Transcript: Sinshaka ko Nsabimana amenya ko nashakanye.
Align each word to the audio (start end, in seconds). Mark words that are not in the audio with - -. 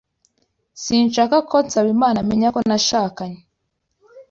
Sinshaka 0.83 1.35
ko 1.49 1.55
Nsabimana 1.65 2.17
amenya 2.23 2.47
ko 2.55 2.59
nashakanye. 2.69 3.41